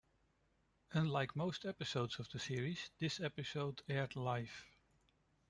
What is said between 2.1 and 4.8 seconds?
of the series, this episode aired live.